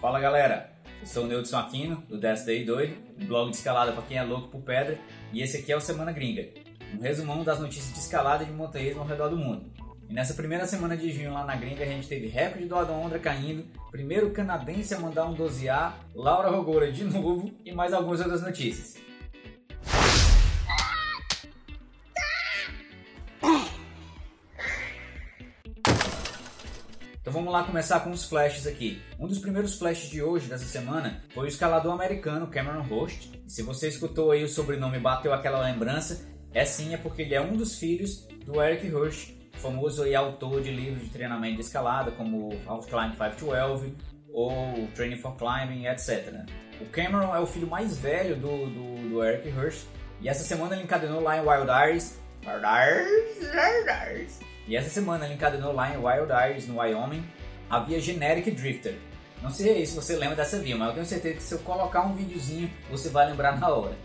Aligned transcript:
Fala 0.00 0.18
galera, 0.18 0.70
eu 0.98 1.06
sou 1.06 1.24
o 1.24 1.26
Neudson 1.26 1.58
Aquino, 1.58 2.02
do 2.08 2.16
10 2.16 2.46
Day 2.46 2.64
Doido, 2.64 2.96
um 3.20 3.26
blog 3.26 3.50
de 3.50 3.56
escalada 3.58 3.92
para 3.92 4.02
quem 4.04 4.16
é 4.16 4.22
louco 4.22 4.48
por 4.48 4.62
pedra, 4.62 4.98
e 5.30 5.42
esse 5.42 5.58
aqui 5.58 5.70
é 5.70 5.76
o 5.76 5.80
Semana 5.80 6.10
Gringa, 6.10 6.48
um 6.94 7.02
resumão 7.02 7.44
das 7.44 7.60
notícias 7.60 7.92
de 7.92 7.98
escalada 7.98 8.42
e 8.42 8.46
de 8.46 8.52
montanhismo 8.52 9.02
ao 9.02 9.06
redor 9.06 9.28
do 9.28 9.36
mundo. 9.36 9.70
E 10.08 10.14
nessa 10.14 10.32
primeira 10.32 10.64
semana 10.64 10.96
de 10.96 11.12
junho 11.12 11.34
lá 11.34 11.44
na 11.44 11.54
gringa 11.54 11.84
a 11.84 11.86
gente 11.86 12.08
teve 12.08 12.28
recorde 12.28 12.66
do 12.66 12.76
Adam 12.76 12.98
Ondra 12.98 13.18
caindo, 13.18 13.66
primeiro 13.90 14.30
canadense 14.30 14.94
a 14.94 14.98
mandar 14.98 15.26
um 15.26 15.36
12A, 15.36 15.92
Laura 16.14 16.48
Rogora 16.48 16.90
de 16.90 17.04
novo 17.04 17.52
e 17.62 17.70
mais 17.70 17.92
algumas 17.92 18.20
outras 18.20 18.40
notícias. 18.40 19.09
Então 27.30 27.42
vamos 27.42 27.52
lá 27.56 27.62
começar 27.62 28.00
com 28.00 28.10
os 28.10 28.24
flashes 28.24 28.66
aqui. 28.66 29.00
Um 29.16 29.28
dos 29.28 29.38
primeiros 29.38 29.78
flashes 29.78 30.10
de 30.10 30.20
hoje, 30.20 30.48
dessa 30.48 30.64
semana, 30.64 31.22
foi 31.32 31.44
o 31.44 31.46
escalador 31.46 31.92
americano 31.92 32.48
Cameron 32.48 32.82
Host. 32.82 33.30
E 33.46 33.48
se 33.48 33.62
você 33.62 33.86
escutou 33.86 34.32
aí 34.32 34.42
o 34.42 34.48
sobrenome 34.48 34.98
bateu 34.98 35.32
aquela 35.32 35.60
lembrança, 35.60 36.28
é 36.52 36.64
sim, 36.64 36.92
é 36.92 36.96
porque 36.96 37.22
ele 37.22 37.36
é 37.36 37.40
um 37.40 37.56
dos 37.56 37.78
filhos 37.78 38.26
do 38.44 38.60
Eric 38.60 38.84
Hirsch, 38.84 39.32
famoso 39.52 40.04
e 40.08 40.12
autor 40.12 40.60
de 40.60 40.72
livros 40.72 41.04
de 41.04 41.10
treinamento 41.10 41.54
de 41.54 41.60
escalada, 41.60 42.10
como 42.10 42.48
How 42.66 42.80
to 42.80 42.88
Climb 42.88 43.12
512 43.12 43.94
ou 44.32 44.88
Training 44.96 45.18
for 45.18 45.36
Climbing, 45.36 45.86
etc. 45.86 46.34
O 46.80 46.86
Cameron 46.86 47.32
é 47.32 47.38
o 47.38 47.46
filho 47.46 47.68
mais 47.68 47.96
velho 47.96 48.34
do, 48.34 48.66
do, 48.66 49.08
do 49.08 49.24
Eric 49.24 49.48
Hirsch, 49.50 49.86
e 50.20 50.28
essa 50.28 50.42
semana 50.42 50.74
ele 50.74 50.82
encadenou 50.82 51.20
lá 51.20 51.36
em 51.36 51.46
Wild 51.46 51.70
Eyes. 51.70 52.18
E 54.66 54.76
essa 54.76 54.90
semana 54.90 55.24
ele 55.24 55.34
encadenou 55.34 55.72
lá 55.72 55.92
em 55.92 55.96
Wild 55.96 56.32
Eyes, 56.32 56.68
no 56.68 56.78
Wyoming, 56.78 57.24
a 57.68 57.80
via 57.80 58.00
Generic 58.00 58.50
Drifter. 58.50 58.96
Não 59.42 59.50
sei 59.50 59.86
se 59.86 59.96
você 59.96 60.16
lembra 60.16 60.36
dessa 60.36 60.58
via, 60.58 60.76
mas 60.76 60.88
eu 60.88 60.94
tenho 60.94 61.06
certeza 61.06 61.34
que 61.36 61.42
se 61.42 61.54
eu 61.54 61.58
colocar 61.60 62.02
um 62.02 62.14
videozinho, 62.14 62.70
você 62.90 63.08
vai 63.08 63.26
lembrar 63.28 63.58
na 63.58 63.68
hora. 63.68 63.96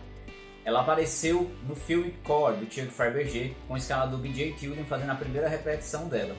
Ela 0.64 0.82
apareceu 0.82 1.52
no 1.68 1.76
Film 1.76 2.10
Core 2.24 2.58
do 2.58 2.74
Chuck 2.74 2.88
Fabergé 2.88 3.52
com 3.68 3.76
o 3.76 3.78
escalador 3.78 4.20
BJ 4.20 4.54
Tilden 4.54 4.86
fazendo 4.86 5.12
a 5.12 5.16
primeira 5.16 5.48
repetição 5.48 6.08
dela. 6.08 6.36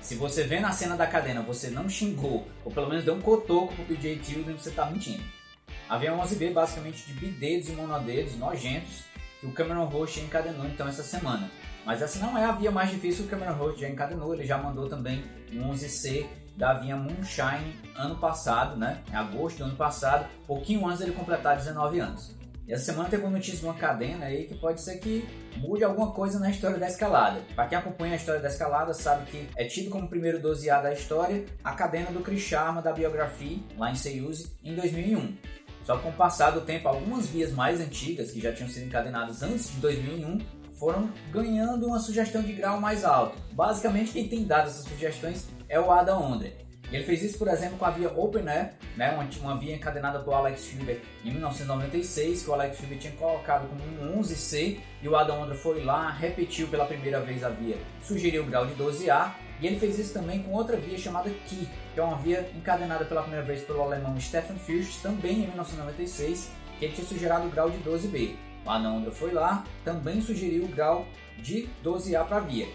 Se 0.00 0.14
você 0.14 0.44
vê 0.44 0.60
na 0.60 0.70
cena 0.70 0.96
da 0.96 1.06
cadena 1.06 1.42
você 1.42 1.68
não 1.68 1.88
xingou, 1.88 2.46
ou 2.64 2.70
pelo 2.70 2.88
menos 2.88 3.04
deu 3.04 3.14
um 3.14 3.20
cotoco 3.20 3.74
pro 3.74 3.84
BJ 3.84 4.16
Tilden, 4.18 4.54
você 4.54 4.70
tá 4.70 4.86
mentindo. 4.86 5.24
A 5.88 5.98
via 5.98 6.12
11B 6.12 6.52
basicamente 6.52 7.06
de 7.06 7.12
bidedos 7.14 7.68
e 7.68 7.72
monodedos 7.72 8.36
nojentos 8.36 9.02
que 9.40 9.46
o 9.46 9.52
Cameron 9.52 9.86
Roche 9.86 10.20
encadenou 10.20 10.66
então 10.66 10.86
essa 10.86 11.02
semana. 11.02 11.50
Mas 11.86 12.02
essa 12.02 12.18
não 12.18 12.36
é 12.36 12.44
a 12.44 12.50
via 12.50 12.72
mais 12.72 12.90
difícil 12.90 13.26
que 13.26 13.34
o 13.34 13.38
Cameron 13.38 13.56
Roach 13.56 13.80
já 13.80 13.88
encadenou, 13.88 14.34
ele 14.34 14.44
já 14.44 14.58
mandou 14.58 14.88
também 14.88 15.24
um 15.52 15.70
11C 15.70 16.26
da 16.56 16.74
via 16.74 16.96
Moonshine 16.96 17.76
ano 17.96 18.16
passado, 18.16 18.76
né? 18.76 19.02
Em 19.08 19.14
agosto 19.14 19.58
do 19.58 19.64
ano 19.64 19.76
passado, 19.76 20.26
pouquinho 20.48 20.84
antes 20.84 20.98
dele 20.98 21.12
completar 21.12 21.56
19 21.56 22.00
anos. 22.00 22.34
E 22.66 22.72
essa 22.72 22.86
semana 22.86 23.08
teve 23.08 23.22
uma 23.22 23.30
notícia 23.30 23.60
de 23.60 23.64
uma 23.64 23.74
cadena 23.74 24.26
aí 24.26 24.46
que 24.46 24.56
pode 24.56 24.80
ser 24.80 24.98
que 24.98 25.24
mude 25.58 25.84
alguma 25.84 26.10
coisa 26.10 26.40
na 26.40 26.50
história 26.50 26.76
da 26.76 26.88
escalada. 26.88 27.40
Para 27.54 27.68
quem 27.68 27.78
acompanha 27.78 28.14
a 28.14 28.16
história 28.16 28.40
da 28.40 28.48
escalada 28.48 28.92
sabe 28.92 29.30
que 29.30 29.48
é 29.54 29.64
tido 29.66 29.88
como 29.88 30.08
primeiro 30.08 30.40
12A 30.40 30.82
da 30.82 30.92
história 30.92 31.44
a 31.62 31.72
cadena 31.72 32.10
do 32.10 32.20
Chris 32.20 32.42
Sharma 32.42 32.82
da 32.82 32.92
biografia 32.92 33.58
lá 33.78 33.92
em 33.92 33.94
Seiyuzi 33.94 34.50
em 34.64 34.74
2001. 34.74 35.36
Só 35.84 35.96
que 35.96 36.02
com 36.02 36.08
o 36.08 36.12
passar 36.14 36.50
do 36.50 36.62
tempo, 36.62 36.88
algumas 36.88 37.28
vias 37.28 37.52
mais 37.52 37.80
antigas 37.80 38.32
que 38.32 38.40
já 38.40 38.52
tinham 38.52 38.68
sido 38.68 38.86
encadenadas 38.86 39.40
antes 39.44 39.70
de 39.70 39.78
2001 39.78 40.65
foram 40.76 41.10
ganhando 41.32 41.86
uma 41.86 41.98
sugestão 41.98 42.42
de 42.42 42.52
grau 42.52 42.80
mais 42.80 43.04
alto. 43.04 43.36
Basicamente, 43.52 44.12
quem 44.12 44.28
tem 44.28 44.44
dado 44.44 44.68
essas 44.68 44.84
sugestões 44.84 45.46
é 45.68 45.80
o 45.80 45.90
Adam 45.90 46.22
Ondre. 46.22 46.66
Ele 46.92 47.02
fez 47.02 47.22
isso, 47.22 47.38
por 47.38 47.48
exemplo, 47.48 47.76
com 47.76 47.84
a 47.84 47.90
via 47.90 48.08
Open 48.16 48.48
Air, 48.48 48.74
né, 48.96 49.10
uma, 49.10 49.28
uma 49.40 49.58
via 49.58 49.74
encadenada 49.74 50.20
por 50.20 50.32
Alex 50.34 50.72
Huber 50.72 51.00
em 51.24 51.32
1996, 51.32 52.44
que 52.44 52.50
o 52.50 52.54
Alex 52.54 52.78
Huber 52.78 52.98
tinha 52.98 53.12
colocado 53.14 53.68
como 53.68 53.82
um 53.82 54.20
11C, 54.20 54.78
e 55.02 55.08
o 55.08 55.16
Adam 55.16 55.42
Ondra 55.42 55.56
foi 55.56 55.82
lá, 55.82 56.10
repetiu 56.10 56.68
pela 56.68 56.84
primeira 56.84 57.20
vez 57.20 57.42
a 57.42 57.48
via, 57.48 57.76
sugeriu 58.00 58.44
o 58.44 58.46
grau 58.46 58.66
de 58.66 58.74
12A, 58.74 59.32
e 59.60 59.66
ele 59.66 59.80
fez 59.80 59.98
isso 59.98 60.12
também 60.12 60.42
com 60.42 60.52
outra 60.52 60.76
via 60.76 60.96
chamada 60.96 61.28
Key, 61.28 61.68
que 61.92 61.98
é 61.98 62.02
uma 62.02 62.18
via 62.18 62.48
encadenada 62.54 63.04
pela 63.04 63.22
primeira 63.22 63.44
vez 63.44 63.62
pelo 63.62 63.82
alemão 63.82 64.18
Stefan 64.20 64.56
Fürst, 64.56 65.02
também 65.02 65.32
em 65.32 65.46
1996, 65.46 66.50
que 66.78 66.84
ele 66.84 66.94
tinha 66.94 67.06
sugerido 67.06 67.46
o 67.46 67.50
grau 67.50 67.68
de 67.68 67.78
12B. 67.78 68.36
O 68.66 68.70
Anandra 68.70 69.12
foi 69.12 69.30
lá, 69.30 69.64
também 69.84 70.20
sugeriu 70.20 70.64
o 70.64 70.68
grau 70.68 71.06
de 71.38 71.68
12A 71.84 72.24
para 72.24 72.38
a 72.38 72.40
via. 72.40 72.66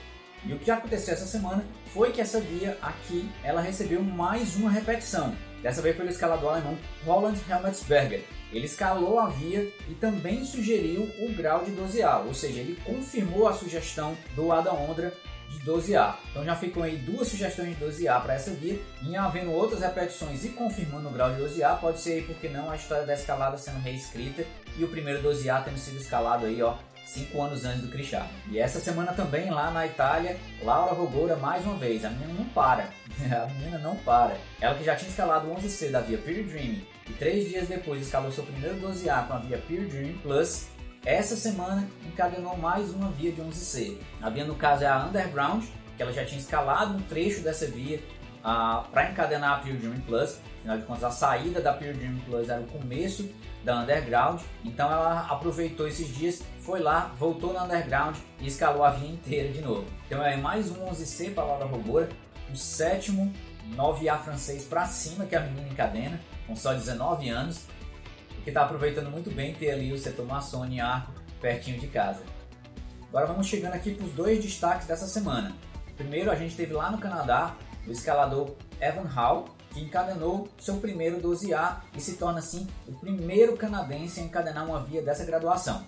E 0.45 0.53
o 0.53 0.57
que 0.57 0.71
aconteceu 0.71 1.13
essa 1.13 1.25
semana 1.25 1.65
foi 1.87 2.11
que 2.13 2.21
essa 2.21 2.39
via 2.39 2.77
aqui 2.81 3.29
ela 3.43 3.61
recebeu 3.61 4.01
mais 4.01 4.55
uma 4.55 4.71
repetição, 4.71 5.35
dessa 5.61 5.81
vez 5.81 5.95
pelo 5.97 6.09
escalador 6.09 6.51
alemão 6.51 6.77
Roland 7.05 7.35
Helmetsberger. 7.47 8.23
Ele 8.53 8.65
escalou 8.65 9.19
a 9.19 9.27
via 9.27 9.69
e 9.89 9.93
também 9.93 10.45
sugeriu 10.45 11.03
o 11.19 11.33
grau 11.33 11.65
de 11.65 11.71
12A, 11.71 12.25
ou 12.25 12.33
seja, 12.33 12.61
ele 12.61 12.79
confirmou 12.85 13.47
a 13.47 13.53
sugestão 13.53 14.17
do 14.33 14.51
Ada 14.51 14.73
Ondra 14.73 15.13
de 15.51 15.59
12A. 15.59 16.15
Então 16.31 16.43
já 16.43 16.55
ficam 16.55 16.83
aí 16.83 16.97
duas 16.97 17.27
sugestões 17.27 17.77
de 17.77 17.85
12A 17.85 18.21
para 18.21 18.33
essa 18.33 18.51
via. 18.51 18.79
E 19.03 19.15
havendo 19.15 19.51
outras 19.51 19.81
repetições 19.81 20.45
e 20.45 20.49
confirmando 20.49 21.09
o 21.09 21.11
grau 21.11 21.33
de 21.33 21.41
12A, 21.41 21.79
pode 21.79 21.99
ser 21.99 22.13
aí, 22.13 22.21
porque 22.23 22.47
não, 22.47 22.69
a 22.69 22.75
história 22.75 23.05
da 23.05 23.13
escalada 23.13 23.57
sendo 23.57 23.79
reescrita 23.79 24.43
e 24.77 24.83
o 24.83 24.87
primeiro 24.87 25.21
12A 25.21 25.63
tendo 25.63 25.77
sido 25.77 25.97
escalado 25.97 26.45
aí, 26.45 26.61
ó, 26.61 26.75
cinco 27.05 27.41
anos 27.41 27.65
antes 27.65 27.81
do 27.81 27.89
Cristiano. 27.89 28.29
E 28.49 28.59
essa 28.59 28.79
semana 28.79 29.11
também 29.13 29.49
lá 29.49 29.69
na 29.71 29.85
Itália, 29.85 30.37
Laura 30.63 30.93
Rogora 30.93 31.35
mais 31.35 31.65
uma 31.65 31.75
vez. 31.75 32.05
A 32.05 32.09
menina 32.09 32.33
não 32.33 32.45
para. 32.45 32.89
a 33.19 33.45
menina 33.53 33.77
não 33.77 33.95
para. 33.97 34.37
Ela 34.59 34.75
que 34.75 34.83
já 34.83 34.95
tinha 34.95 35.09
escalado 35.09 35.49
o 35.49 35.55
11C 35.55 35.91
da 35.91 35.99
via 35.99 36.17
Pure 36.17 36.43
Dream 36.43 36.81
e 37.09 37.13
três 37.13 37.49
dias 37.49 37.67
depois 37.67 38.01
escalou 38.01 38.31
seu 38.31 38.43
primeiro 38.43 38.79
12A 38.79 39.27
com 39.27 39.33
a 39.33 39.39
via 39.39 39.57
Pure 39.57 39.85
Dream 39.85 40.13
Plus, 40.21 40.67
essa 41.05 41.35
semana 41.35 41.87
encadenou 42.05 42.55
mais 42.57 42.91
uma 42.93 43.09
via 43.09 43.31
de 43.31 43.41
11C. 43.41 43.97
A 44.21 44.29
via 44.29 44.45
no 44.45 44.55
caso 44.55 44.83
é 44.83 44.87
a 44.87 45.05
Underground, 45.05 45.63
que 45.97 46.03
ela 46.03 46.13
já 46.13 46.23
tinha 46.23 46.39
escalado 46.39 46.95
um 46.95 47.01
trecho 47.01 47.41
dessa 47.41 47.65
via 47.65 47.99
para 48.91 49.09
encadenar 49.09 49.59
a 49.59 49.61
Dream 49.61 49.99
Plus. 50.01 50.39
Afinal 50.59 50.77
de 50.77 50.83
contas, 50.83 51.03
a 51.03 51.11
saída 51.11 51.59
da 51.59 51.71
Dream 51.71 52.19
Plus 52.25 52.49
era 52.49 52.61
o 52.61 52.67
começo 52.67 53.29
da 53.63 53.81
Underground, 53.81 54.41
então 54.63 54.91
ela 54.91 55.27
aproveitou 55.29 55.87
esses 55.87 56.07
dias, 56.15 56.41
foi 56.59 56.79
lá, 56.79 57.13
voltou 57.17 57.53
na 57.53 57.63
Underground 57.63 58.15
e 58.39 58.47
escalou 58.47 58.83
a 58.83 58.91
via 58.91 59.09
inteira 59.09 59.51
de 59.51 59.61
novo. 59.61 59.85
Então 60.05 60.23
é 60.23 60.35
mais 60.35 60.69
um 60.69 60.85
11C 60.87 61.33
para 61.33 61.43
Laura 61.43 61.65
Robora, 61.65 62.09
o 62.51 62.55
sétimo 62.55 63.31
9A 63.75 64.19
francês 64.19 64.65
para 64.65 64.85
cima 64.85 65.25
que 65.25 65.35
a 65.35 65.41
menina 65.41 65.67
encadena, 65.69 66.19
com 66.47 66.55
só 66.55 66.73
19 66.73 67.29
anos 67.29 67.65
que 68.43 68.49
está 68.49 68.63
aproveitando 68.63 69.09
muito 69.09 69.31
bem 69.31 69.53
ter 69.53 69.71
ali 69.71 69.91
o 69.91 69.97
setor 69.97 70.25
maçônico 70.25 70.75
e 70.75 70.79
arco 70.79 71.11
pertinho 71.39 71.79
de 71.79 71.87
casa. 71.87 72.21
Agora 73.09 73.25
vamos 73.25 73.47
chegando 73.47 73.73
aqui 73.73 73.93
para 73.93 74.05
os 74.05 74.13
dois 74.13 74.41
destaques 74.41 74.87
dessa 74.87 75.07
semana. 75.07 75.55
Primeiro 75.97 76.31
a 76.31 76.35
gente 76.35 76.55
teve 76.55 76.73
lá 76.73 76.89
no 76.89 76.97
Canadá 76.97 77.55
o 77.85 77.91
escalador 77.91 78.51
Evan 78.79 79.07
Hall, 79.07 79.45
que 79.71 79.81
encadenou 79.81 80.47
seu 80.59 80.77
primeiro 80.77 81.19
12A 81.19 81.81
e 81.95 82.01
se 82.01 82.17
torna 82.17 82.39
assim 82.39 82.67
o 82.87 82.93
primeiro 82.93 83.55
canadense 83.57 84.19
a 84.19 84.23
encadenar 84.23 84.65
uma 84.65 84.81
via 84.81 85.01
dessa 85.01 85.25
graduação. 85.25 85.85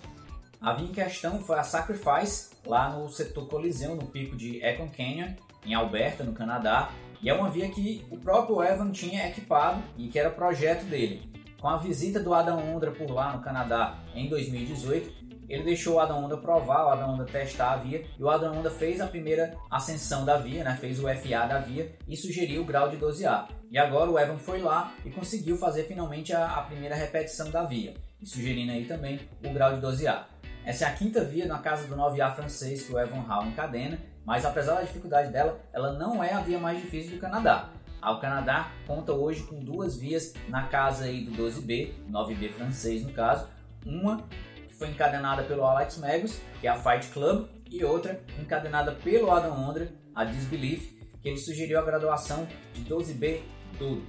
A 0.60 0.72
via 0.72 0.86
em 0.86 0.92
questão 0.92 1.40
foi 1.40 1.58
a 1.58 1.62
Sacrifice, 1.62 2.50
lá 2.64 2.88
no 2.90 3.08
setor 3.08 3.46
Coliseu, 3.48 3.94
no 3.94 4.06
pico 4.06 4.34
de 4.36 4.64
Econ 4.64 4.88
Canyon, 4.88 5.34
em 5.64 5.74
Alberta, 5.74 6.24
no 6.24 6.32
Canadá, 6.32 6.90
e 7.20 7.28
é 7.28 7.34
uma 7.34 7.50
via 7.50 7.68
que 7.68 8.04
o 8.10 8.18
próprio 8.18 8.62
Evan 8.62 8.90
tinha 8.90 9.28
equipado 9.28 9.82
e 9.96 10.08
que 10.08 10.18
era 10.18 10.30
projeto 10.30 10.84
dele. 10.84 11.30
Com 11.64 11.70
a 11.70 11.78
visita 11.78 12.20
do 12.20 12.34
Adam 12.34 12.58
Ondra 12.58 12.90
por 12.90 13.10
lá 13.10 13.32
no 13.32 13.40
Canadá 13.40 13.96
em 14.14 14.28
2018, 14.28 15.46
ele 15.48 15.62
deixou 15.62 15.94
o 15.94 15.98
Adam 15.98 16.22
Onda 16.22 16.36
provar, 16.36 16.84
o 16.84 16.90
Adam 16.90 17.14
Onda 17.14 17.24
testar 17.24 17.72
a 17.72 17.76
via, 17.76 18.04
e 18.18 18.22
o 18.22 18.28
Adam 18.28 18.58
Onda 18.58 18.70
fez 18.70 19.00
a 19.00 19.06
primeira 19.06 19.56
ascensão 19.70 20.26
da 20.26 20.36
via, 20.36 20.62
né, 20.62 20.76
fez 20.78 21.02
o 21.02 21.08
FA 21.08 21.46
da 21.46 21.60
via 21.60 21.90
e 22.06 22.18
sugeriu 22.18 22.60
o 22.60 22.66
grau 22.66 22.90
de 22.90 22.98
12A. 22.98 23.46
E 23.70 23.78
agora 23.78 24.10
o 24.10 24.18
Evan 24.18 24.36
foi 24.36 24.60
lá 24.60 24.92
e 25.06 25.10
conseguiu 25.10 25.56
fazer 25.56 25.84
finalmente 25.84 26.34
a, 26.34 26.54
a 26.54 26.60
primeira 26.64 26.94
repetição 26.94 27.50
da 27.50 27.62
via, 27.62 27.94
e 28.20 28.26
sugerindo 28.26 28.70
aí 28.70 28.84
também 28.84 29.20
o 29.42 29.50
grau 29.50 29.74
de 29.74 29.80
12A. 29.80 30.24
Essa 30.66 30.84
é 30.84 30.88
a 30.88 30.92
quinta 30.92 31.24
via 31.24 31.46
na 31.46 31.60
casa 31.60 31.88
do 31.88 31.96
9A 31.96 32.34
francês 32.34 32.82
que 32.82 32.92
o 32.92 32.98
Evan 32.98 33.20
Hall 33.20 33.46
encadena, 33.46 33.98
mas 34.22 34.44
apesar 34.44 34.74
da 34.74 34.82
dificuldade 34.82 35.32
dela, 35.32 35.58
ela 35.72 35.94
não 35.94 36.22
é 36.22 36.30
a 36.30 36.40
via 36.40 36.58
mais 36.58 36.78
difícil 36.78 37.12
do 37.12 37.18
Canadá. 37.18 37.70
O 38.12 38.18
Canadá 38.18 38.70
conta 38.86 39.12
hoje 39.12 39.42
com 39.44 39.58
duas 39.60 39.96
vias 39.96 40.34
na 40.48 40.66
casa 40.66 41.04
aí 41.04 41.24
do 41.24 41.30
12B, 41.32 41.94
9B 42.10 42.52
francês 42.52 43.02
no 43.02 43.12
caso, 43.12 43.48
uma 43.84 44.28
que 44.68 44.74
foi 44.74 44.88
encadenada 44.88 45.42
pelo 45.44 45.64
Alex 45.64 45.96
Megos, 45.96 46.38
que 46.60 46.66
é 46.66 46.70
a 46.70 46.76
Fight 46.76 47.08
Club, 47.12 47.48
e 47.70 47.82
outra 47.82 48.22
encadenada 48.38 48.92
pelo 48.92 49.30
Adam 49.30 49.58
Ondra, 49.58 49.90
a 50.14 50.24
Disbelief, 50.24 50.92
que 51.22 51.28
ele 51.28 51.38
sugeriu 51.38 51.78
a 51.78 51.82
graduação 51.82 52.46
de 52.74 52.84
12B 52.84 53.40
tudo. 53.78 54.04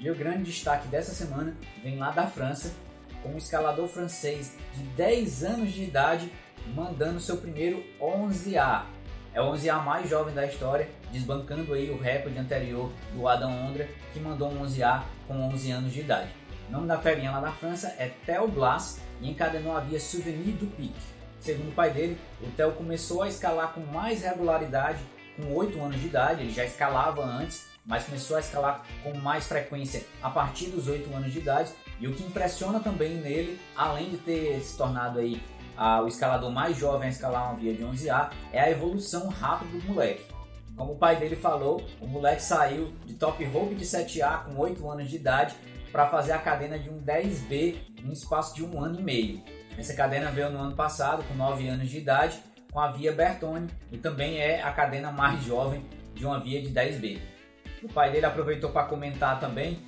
E 0.00 0.10
o 0.10 0.14
grande 0.14 0.44
destaque 0.44 0.88
dessa 0.88 1.12
semana 1.12 1.56
vem 1.82 1.98
lá 1.98 2.10
da 2.10 2.26
França, 2.26 2.74
com 3.22 3.30
um 3.30 3.38
escalador 3.38 3.86
francês 3.88 4.56
de 4.74 4.82
10 4.96 5.44
anos 5.44 5.72
de 5.72 5.84
idade 5.84 6.32
mandando 6.74 7.20
seu 7.20 7.36
primeiro 7.36 7.84
11A, 8.00 8.86
é 9.34 9.42
o 9.42 9.52
11A 9.52 9.82
mais 9.82 10.08
jovem 10.08 10.32
da 10.32 10.46
história, 10.46 10.88
desbancando 11.10 11.74
aí 11.74 11.90
o 11.90 12.00
recorde 12.00 12.38
anterior 12.38 12.90
do 13.12 13.26
Adam 13.26 13.50
Ondra, 13.50 13.88
que 14.12 14.20
mandou 14.20 14.48
um 14.48 14.64
11A 14.64 15.02
com 15.26 15.48
11 15.48 15.72
anos 15.72 15.92
de 15.92 16.00
idade. 16.00 16.30
O 16.68 16.72
nome 16.72 16.86
da 16.86 16.98
ferinha 16.98 17.32
lá 17.32 17.40
na 17.40 17.52
França 17.52 17.88
é 17.98 18.10
Theo 18.24 18.48
Blas 18.48 19.00
e 19.20 19.28
encadenou 19.28 19.76
a 19.76 19.80
via 19.80 19.98
Souvenir 19.98 20.54
du 20.54 20.66
Pic. 20.66 20.94
Segundo 21.40 21.70
o 21.70 21.74
pai 21.74 21.90
dele, 21.90 22.16
o 22.40 22.46
Theo 22.52 22.72
começou 22.72 23.22
a 23.22 23.28
escalar 23.28 23.72
com 23.72 23.80
mais 23.80 24.22
regularidade 24.22 25.00
com 25.36 25.52
8 25.52 25.82
anos 25.82 26.00
de 26.00 26.06
idade, 26.06 26.42
ele 26.42 26.52
já 26.52 26.64
escalava 26.64 27.24
antes, 27.24 27.66
mas 27.84 28.04
começou 28.04 28.36
a 28.36 28.40
escalar 28.40 28.86
com 29.02 29.12
mais 29.18 29.46
frequência 29.46 30.04
a 30.22 30.30
partir 30.30 30.66
dos 30.66 30.86
8 30.86 31.12
anos 31.12 31.32
de 31.32 31.40
idade. 31.40 31.72
E 32.00 32.06
o 32.06 32.14
que 32.14 32.22
impressiona 32.22 32.80
também 32.80 33.16
nele, 33.16 33.60
além 33.76 34.10
de 34.10 34.16
ter 34.18 34.60
se 34.60 34.76
tornado 34.76 35.18
aí 35.18 35.42
o 36.02 36.06
escalador 36.06 36.50
mais 36.50 36.76
jovem 36.76 37.08
a 37.08 37.10
escalar 37.10 37.50
uma 37.50 37.58
via 37.58 37.74
de 37.74 37.82
11A, 37.82 38.30
é 38.52 38.60
a 38.60 38.70
evolução 38.70 39.28
rápida 39.28 39.78
do 39.78 39.92
moleque. 39.92 40.24
Como 40.76 40.92
o 40.92 40.96
pai 40.96 41.16
dele 41.16 41.36
falou, 41.36 41.84
o 42.00 42.06
moleque 42.06 42.42
saiu 42.42 42.92
de 43.04 43.14
top 43.14 43.44
rope 43.44 43.74
de 43.74 43.84
7A 43.84 44.44
com 44.44 44.56
8 44.58 44.90
anos 44.90 45.08
de 45.08 45.16
idade 45.16 45.54
para 45.92 46.08
fazer 46.08 46.32
a 46.32 46.38
cadena 46.38 46.76
de 46.78 46.90
um 46.90 47.00
10B 47.00 47.76
em 48.02 48.08
um 48.08 48.12
espaço 48.12 48.54
de 48.54 48.64
um 48.64 48.82
ano 48.82 48.98
e 48.98 49.02
meio. 49.02 49.42
Essa 49.78 49.94
cadena 49.94 50.30
veio 50.30 50.50
no 50.50 50.58
ano 50.58 50.74
passado, 50.74 51.24
com 51.24 51.34
9 51.34 51.68
anos 51.68 51.88
de 51.88 51.98
idade, 51.98 52.40
com 52.72 52.80
a 52.80 52.90
via 52.90 53.12
Bertone 53.12 53.68
e 53.92 53.98
também 53.98 54.38
é 54.38 54.60
a 54.60 54.72
cadena 54.72 55.12
mais 55.12 55.44
jovem 55.44 55.84
de 56.12 56.26
uma 56.26 56.40
via 56.40 56.60
de 56.60 56.70
10B. 56.70 57.20
O 57.84 57.88
pai 57.88 58.10
dele 58.10 58.26
aproveitou 58.26 58.70
para 58.70 58.86
comentar 58.86 59.38
também 59.38 59.78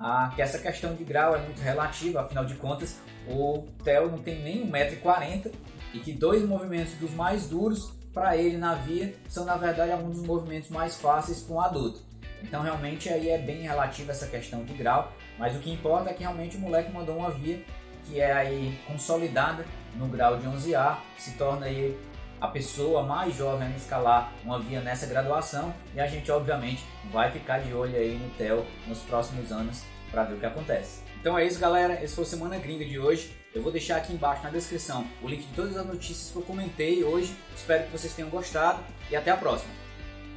ah, 0.00 0.32
que 0.34 0.42
essa 0.42 0.58
questão 0.58 0.94
de 0.94 1.04
grau 1.04 1.34
é 1.34 1.40
muito 1.40 1.60
relativa, 1.60 2.20
afinal 2.20 2.44
de 2.44 2.54
contas, 2.54 2.98
o 3.28 3.66
Theo 3.82 4.10
não 4.10 4.18
tem 4.18 4.42
nem 4.42 4.70
1,40m 4.70 5.52
e 5.92 5.98
que 5.98 6.12
dois 6.12 6.42
movimentos 6.42 6.94
dos 6.94 7.12
mais 7.12 7.48
duros 7.48 7.92
para 8.12 8.36
ele 8.36 8.56
na 8.56 8.74
via 8.74 9.14
são 9.28 9.44
na 9.44 9.56
verdade 9.56 9.92
alguns 9.92 10.16
dos 10.16 10.26
movimentos 10.26 10.70
mais 10.70 10.96
fáceis 10.96 11.40
para 11.40 11.54
um 11.54 11.60
adulto. 11.60 12.00
Então 12.42 12.62
realmente 12.62 13.08
aí 13.08 13.30
é 13.30 13.38
bem 13.38 13.62
relativa 13.62 14.12
essa 14.12 14.26
questão 14.26 14.64
de 14.64 14.74
grau, 14.74 15.12
mas 15.38 15.56
o 15.56 15.58
que 15.58 15.72
importa 15.72 16.10
é 16.10 16.12
que 16.12 16.20
realmente 16.20 16.56
o 16.56 16.60
moleque 16.60 16.92
mandou 16.92 17.16
uma 17.16 17.30
via 17.30 17.64
que 18.06 18.20
é 18.20 18.32
aí 18.32 18.78
consolidada 18.86 19.64
no 19.96 20.06
grau 20.08 20.36
de 20.36 20.46
11A, 20.46 20.98
se 21.16 21.32
torna 21.32 21.66
aí 21.66 21.96
a 22.40 22.48
pessoa 22.48 23.02
mais 23.02 23.36
jovem 23.36 23.68
a 23.68 23.76
escalar 23.76 24.32
uma 24.44 24.58
via 24.58 24.80
nessa 24.80 25.06
graduação 25.06 25.74
e 25.94 26.00
a 26.00 26.06
gente 26.06 26.30
obviamente 26.30 26.84
vai 27.10 27.30
ficar 27.30 27.58
de 27.58 27.72
olho 27.72 27.96
aí 27.96 28.18
no 28.18 28.30
TEL 28.30 28.66
nos 28.86 29.00
próximos 29.00 29.50
anos 29.52 29.82
para 30.10 30.24
ver 30.24 30.34
o 30.34 30.40
que 30.40 30.46
acontece. 30.46 31.02
Então 31.20 31.38
é 31.38 31.46
isso 31.46 31.58
galera, 31.58 32.02
esse 32.04 32.14
foi 32.14 32.24
o 32.24 32.26
Semana 32.26 32.58
Gringa 32.58 32.84
de 32.84 32.98
hoje. 32.98 33.34
Eu 33.54 33.62
vou 33.62 33.72
deixar 33.72 33.96
aqui 33.96 34.12
embaixo 34.12 34.42
na 34.42 34.50
descrição 34.50 35.06
o 35.22 35.28
link 35.28 35.46
de 35.46 35.54
todas 35.54 35.76
as 35.76 35.86
notícias 35.86 36.30
que 36.30 36.36
eu 36.36 36.42
comentei 36.42 37.02
hoje. 37.02 37.34
Espero 37.56 37.84
que 37.84 37.92
vocês 37.92 38.12
tenham 38.12 38.28
gostado 38.28 38.82
e 39.10 39.16
até 39.16 39.30
a 39.30 39.36
próxima. 39.36 39.72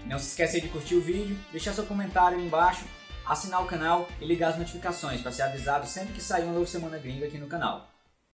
Não 0.05 0.17
se 0.17 0.27
esqueça 0.27 0.61
de 0.61 0.69
curtir 0.69 0.95
o 0.95 1.01
vídeo, 1.01 1.37
deixar 1.51 1.73
seu 1.73 1.85
comentário 1.85 2.37
aí 2.37 2.45
embaixo, 2.45 2.85
assinar 3.25 3.61
o 3.61 3.67
canal 3.67 4.07
e 4.21 4.25
ligar 4.25 4.51
as 4.51 4.57
notificações 4.57 5.21
para 5.21 5.31
ser 5.31 5.41
avisado 5.41 5.85
sempre 5.85 6.13
que 6.13 6.21
sair 6.21 6.45
um 6.45 6.53
novo 6.53 6.65
Semana 6.65 6.97
Gringa 6.97 7.25
aqui 7.25 7.37
no 7.37 7.47
canal. 7.47 7.96